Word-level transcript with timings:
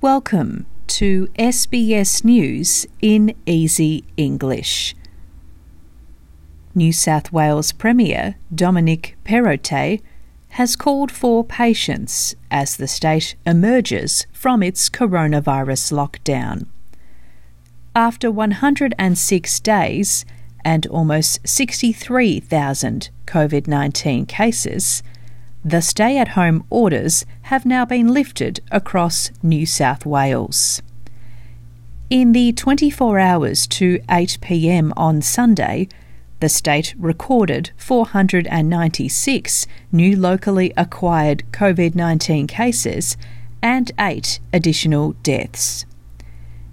Welcome 0.00 0.66
to 0.86 1.26
SBS 1.36 2.22
News 2.22 2.86
in 3.02 3.34
Easy 3.46 4.04
English. 4.16 4.94
New 6.72 6.92
South 6.92 7.32
Wales 7.32 7.72
Premier 7.72 8.36
Dominic 8.54 9.16
Perrottet 9.24 10.00
has 10.50 10.76
called 10.76 11.10
for 11.10 11.42
patience 11.42 12.36
as 12.48 12.76
the 12.76 12.86
state 12.86 13.34
emerges 13.44 14.28
from 14.32 14.62
its 14.62 14.88
coronavirus 14.88 15.90
lockdown. 15.90 16.68
After 17.96 18.30
106 18.30 19.58
days 19.58 20.24
and 20.64 20.86
almost 20.86 21.40
63,000 21.44 23.10
COVID 23.26 23.66
19 23.66 24.26
cases, 24.26 25.02
the 25.64 25.80
stay 25.80 26.18
at 26.18 26.28
home 26.28 26.64
orders 26.70 27.24
have 27.42 27.66
now 27.66 27.84
been 27.84 28.08
lifted 28.12 28.60
across 28.70 29.30
New 29.42 29.66
South 29.66 30.06
Wales. 30.06 30.82
In 32.10 32.32
the 32.32 32.52
24 32.52 33.18
hours 33.18 33.66
to 33.66 34.00
8 34.08 34.38
pm 34.40 34.94
on 34.96 35.20
Sunday, 35.20 35.88
the 36.40 36.48
state 36.48 36.94
recorded 36.96 37.70
496 37.76 39.66
new 39.90 40.16
locally 40.16 40.72
acquired 40.76 41.42
COVID 41.52 41.94
19 41.94 42.46
cases 42.46 43.16
and 43.60 43.90
eight 43.98 44.38
additional 44.52 45.12
deaths. 45.24 45.84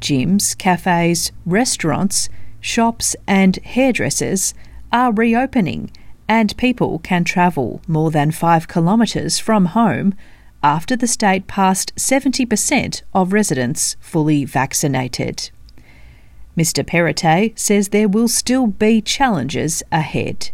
Gyms, 0.00 0.56
cafes, 0.56 1.32
restaurants, 1.44 2.28
shops, 2.60 3.16
and 3.26 3.56
hairdressers 3.56 4.54
are 4.92 5.12
reopening 5.12 5.90
and 6.28 6.56
people 6.56 6.98
can 6.98 7.24
travel 7.24 7.80
more 7.88 8.10
than 8.10 8.30
5 8.30 8.68
kilometres 8.68 9.38
from 9.38 9.66
home 9.66 10.14
after 10.62 10.96
the 10.96 11.06
state 11.06 11.46
passed 11.46 11.94
70% 11.96 13.02
of 13.14 13.32
residents 13.32 13.96
fully 14.00 14.44
vaccinated. 14.44 15.50
Mr. 16.56 16.84
Perrottet 16.84 17.56
says 17.58 17.88
there 17.88 18.08
will 18.08 18.28
still 18.28 18.66
be 18.66 19.00
challenges 19.00 19.82
ahead. 19.92 20.50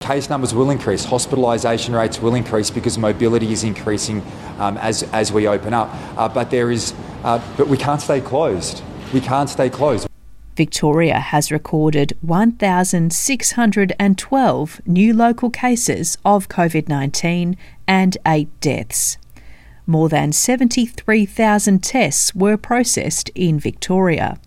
Case 0.00 0.28
numbers 0.28 0.52
will 0.52 0.70
increase, 0.70 1.06
hospitalisation 1.06 1.96
rates 1.96 2.20
will 2.20 2.34
increase 2.34 2.70
because 2.70 2.98
mobility 2.98 3.52
is 3.52 3.64
increasing 3.64 4.20
um, 4.58 4.76
as, 4.78 5.04
as 5.14 5.32
we 5.32 5.46
open 5.46 5.72
up. 5.72 5.88
Uh, 6.18 6.28
but 6.28 6.50
there 6.50 6.70
is, 6.70 6.92
uh, 7.22 7.40
but 7.56 7.68
we 7.68 7.76
can't 7.78 8.02
stay 8.02 8.20
closed. 8.20 8.82
We 9.14 9.20
can't 9.20 9.48
stay 9.48 9.70
closed. 9.70 10.08
Victoria 10.56 11.18
has 11.18 11.50
recorded 11.50 12.16
1,612 12.20 14.80
new 14.86 15.12
local 15.12 15.50
cases 15.50 16.16
of 16.24 16.48
COVID 16.48 16.88
19 16.88 17.56
and 17.86 18.16
eight 18.26 18.48
deaths. 18.60 19.18
More 19.86 20.08
than 20.08 20.32
73,000 20.32 21.82
tests 21.82 22.34
were 22.34 22.56
processed 22.56 23.28
in 23.34 23.58
Victoria. 23.58 24.40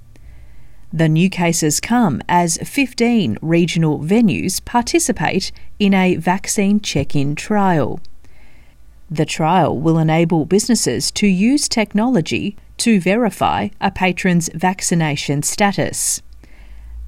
The 0.91 1.08
new 1.09 1.30
cases 1.30 1.80
come 1.81 2.21
as 2.30 2.58
15 2.58 3.38
regional 3.42 3.99
venues 3.99 4.64
participate 4.64 5.52
in 5.77 5.94
a 5.94 6.16
vaccine 6.16 6.80
check 6.80 7.16
in 7.16 7.36
trial. 7.36 7.99
The 9.09 9.25
trial 9.25 9.77
will 9.77 9.97
enable 9.97 10.45
businesses 10.45 11.11
to 11.11 11.27
use 11.27 11.69
technology 11.69 12.58
to 12.77 13.00
verify 13.00 13.69
a 13.80 13.89
patron's 13.89 14.49
vaccination 14.53 15.44
status. 15.44 16.22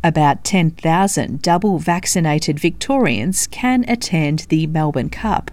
About 0.01 0.45
10,000 0.45 1.41
double 1.41 1.77
vaccinated 1.77 2.57
Victorians 2.57 3.47
can 3.47 3.83
attend 3.89 4.45
the 4.47 4.65
Melbourne 4.67 5.09
Cup, 5.09 5.51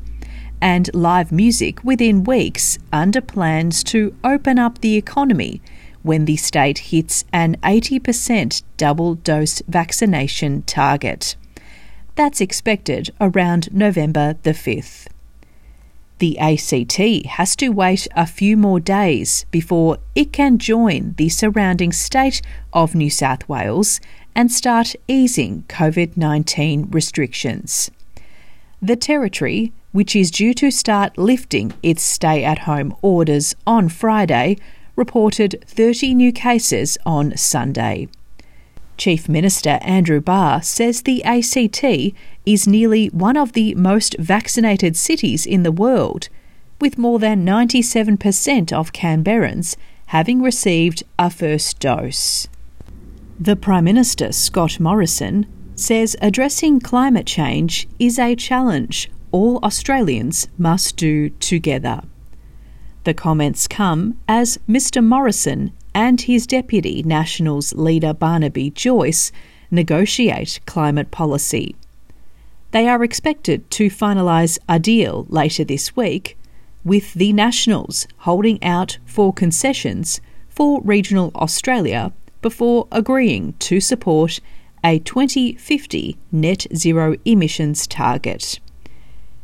and 0.60 0.88
live 0.94 1.32
music 1.32 1.82
within 1.82 2.22
weeks 2.22 2.78
under 2.92 3.20
plans 3.20 3.82
to 3.84 4.14
open 4.22 4.58
up 4.58 4.80
the 4.80 4.96
economy 4.96 5.60
when 6.02 6.26
the 6.26 6.36
state 6.36 6.78
hits 6.78 7.24
an 7.32 7.56
80% 7.56 8.62
double 8.76 9.16
dose 9.16 9.62
vaccination 9.66 10.62
target. 10.62 11.34
That's 12.14 12.40
expected 12.40 13.10
around 13.20 13.74
November 13.74 14.36
the 14.44 14.52
5th. 14.52 15.08
The 16.18 16.38
ACT 16.38 17.26
has 17.26 17.54
to 17.56 17.68
wait 17.68 18.08
a 18.16 18.26
few 18.26 18.56
more 18.56 18.80
days 18.80 19.44
before 19.50 19.98
it 20.14 20.32
can 20.32 20.56
join 20.56 21.14
the 21.18 21.28
surrounding 21.28 21.92
state 21.92 22.40
of 22.72 22.94
New 22.94 23.10
South 23.10 23.46
Wales 23.50 24.00
and 24.34 24.50
start 24.50 24.94
easing 25.08 25.64
COVID 25.68 26.16
19 26.16 26.88
restrictions. 26.90 27.90
The 28.80 28.96
Territory, 28.96 29.72
which 29.92 30.16
is 30.16 30.30
due 30.30 30.54
to 30.54 30.70
start 30.70 31.18
lifting 31.18 31.74
its 31.82 32.02
stay 32.02 32.44
at 32.44 32.60
home 32.60 32.96
orders 33.02 33.54
on 33.66 33.90
Friday, 33.90 34.56
reported 34.94 35.62
30 35.66 36.14
new 36.14 36.32
cases 36.32 36.96
on 37.04 37.36
Sunday. 37.36 38.08
Chief 38.96 39.28
Minister 39.28 39.78
Andrew 39.82 40.20
Barr 40.20 40.62
says 40.62 41.02
the 41.02 41.22
ACT 41.24 41.84
is 42.44 42.66
nearly 42.66 43.08
one 43.08 43.36
of 43.36 43.52
the 43.52 43.74
most 43.74 44.16
vaccinated 44.18 44.96
cities 44.96 45.46
in 45.46 45.62
the 45.62 45.72
world, 45.72 46.28
with 46.80 46.98
more 46.98 47.18
than 47.18 47.44
97% 47.44 48.72
of 48.72 48.92
Canberrans 48.92 49.76
having 50.06 50.40
received 50.42 51.02
a 51.18 51.30
first 51.30 51.80
dose. 51.80 52.48
The 53.38 53.56
Prime 53.56 53.84
Minister, 53.84 54.32
Scott 54.32 54.80
Morrison, 54.80 55.46
says 55.74 56.16
addressing 56.22 56.80
climate 56.80 57.26
change 57.26 57.86
is 57.98 58.18
a 58.18 58.34
challenge 58.34 59.10
all 59.32 59.58
Australians 59.62 60.48
must 60.56 60.96
do 60.96 61.28
together. 61.28 62.02
The 63.04 63.14
comments 63.14 63.68
come 63.68 64.18
as 64.26 64.58
Mr 64.68 65.04
Morrison 65.04 65.72
and 65.96 66.20
his 66.20 66.46
deputy 66.46 67.02
Nationals 67.04 67.72
leader 67.72 68.12
Barnaby 68.12 68.68
Joyce 68.68 69.32
negotiate 69.70 70.60
climate 70.66 71.10
policy. 71.10 71.74
They 72.72 72.86
are 72.86 73.02
expected 73.02 73.70
to 73.70 73.88
finalise 73.88 74.58
a 74.68 74.78
deal 74.78 75.24
later 75.30 75.64
this 75.64 75.96
week, 75.96 76.36
with 76.84 77.14
the 77.14 77.32
Nationals 77.32 78.06
holding 78.18 78.62
out 78.62 78.98
for 79.06 79.32
concessions 79.32 80.20
for 80.50 80.82
regional 80.82 81.32
Australia 81.34 82.12
before 82.42 82.86
agreeing 82.92 83.54
to 83.60 83.80
support 83.80 84.38
a 84.84 84.98
2050 84.98 86.18
net 86.30 86.66
zero 86.76 87.16
emissions 87.24 87.86
target. 87.86 88.60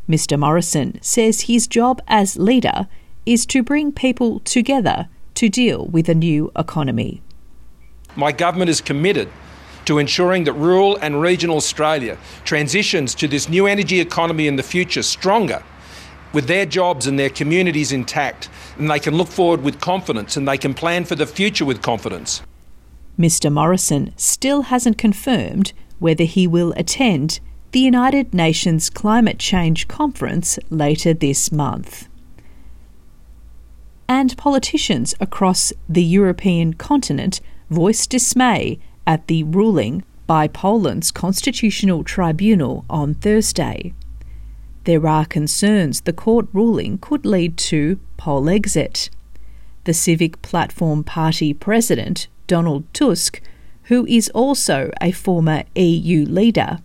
Mr. 0.07 0.39
Morrison 0.39 0.99
says 1.01 1.43
his 1.43 1.67
job 1.67 2.03
as 2.09 2.37
leader 2.37 2.89
is 3.25 3.47
to 3.47 3.63
bring 3.63 3.91
people 3.91 4.41
together 4.41 5.09
to 5.43 5.49
deal 5.49 5.87
with 5.87 6.09
a 6.09 6.15
new 6.15 6.53
economy. 6.55 7.21
My 8.15 8.31
government 8.31 8.71
is 8.71 8.81
committed 8.81 9.29
to 9.87 9.99
ensuring 9.99 10.45
that 10.45 10.53
rural 10.53 10.97
and 10.99 11.21
regional 11.21 11.57
Australia 11.57 12.17
transitions 12.45 13.13
to 13.17 13.27
this 13.27 13.49
new 13.49 13.67
energy 13.67 13.99
economy 13.99 14.47
in 14.47 14.55
the 14.55 14.63
future 14.63 15.03
stronger 15.03 15.61
with 16.33 16.47
their 16.47 16.65
jobs 16.65 17.09
and 17.09 17.19
their 17.19 17.29
communities 17.29 17.91
intact, 17.91 18.49
and 18.79 18.89
they 18.89 19.01
can 19.01 19.17
look 19.17 19.27
forward 19.27 19.65
with 19.65 19.81
confidence 19.81 20.37
and 20.37 20.47
they 20.47 20.57
can 20.57 20.75
plan 20.75 21.05
for 21.05 21.17
the 21.17 21.27
future 21.27 21.65
with 21.65 21.83
confidence. 21.83 22.41
Mr. 23.19 23.53
Morrison 23.53 24.15
still 24.17 24.63
hasn't 24.63 24.97
confirmed 24.97 25.73
whether 25.99 26.23
he 26.23 26.47
will 26.47 26.73
attend 26.77 27.41
the 27.73 27.81
United 27.81 28.33
Nations 28.33 28.89
Climate 28.89 29.41
Change 29.41 29.89
Conference 29.89 30.61
later 30.71 31.13
this 31.13 31.51
month 31.51 32.07
and 34.09 34.37
politicians 34.37 35.15
across 35.21 35.73
the 35.89 36.03
European 36.03 36.75
continent 36.75 37.41
voiced 37.71 38.11
dismay 38.11 38.79
at 39.07 39.27
the 39.27 39.43
ruling 39.45 40.05
by 40.27 40.49
Poland's 40.49 41.11
Constitutional 41.11 42.05
Tribunal 42.05 42.85
on 42.89 43.15
Thursday. 43.15 43.93
There 44.85 45.07
are 45.07 45.27
concerns 45.27 46.01
the 46.01 46.13
court 46.13 46.47
ruling 46.53 46.99
could 46.99 47.25
lead 47.25 47.57
to 47.59 48.01
Polexit. 48.19 49.11
The 49.85 49.95
Civic 49.95 50.41
Platform 50.43 51.05
Party 51.05 51.53
president, 51.53 52.29
Donald 52.47 52.85
Tusk, 52.95 53.41
who 53.85 54.07
is 54.07 54.31
also 54.31 54.91
a 55.01 55.13
former 55.13 55.65
EU 55.75 56.25
leader, 56.25 56.79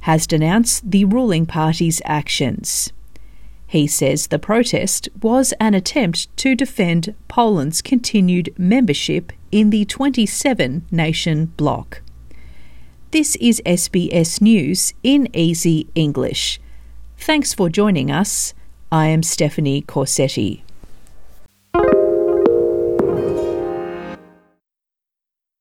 has 0.00 0.26
denounced 0.26 0.90
the 0.90 1.04
ruling 1.04 1.46
party's 1.46 2.00
actions. 2.04 2.92
He 3.74 3.88
says 3.88 4.28
the 4.28 4.38
protest 4.38 5.08
was 5.20 5.52
an 5.58 5.74
attempt 5.74 6.28
to 6.36 6.54
defend 6.54 7.12
Poland's 7.26 7.82
continued 7.82 8.54
membership 8.56 9.32
in 9.50 9.70
the 9.70 9.84
27 9.84 10.86
nation 10.92 11.46
bloc. 11.56 12.00
This 13.10 13.34
is 13.40 13.60
SBS 13.66 14.40
News 14.40 14.94
in 15.02 15.28
Easy 15.34 15.88
English. 15.96 16.60
Thanks 17.18 17.52
for 17.52 17.68
joining 17.68 18.12
us. 18.12 18.54
I 18.92 19.06
am 19.08 19.24
Stephanie 19.24 19.82
Corsetti. 19.82 20.63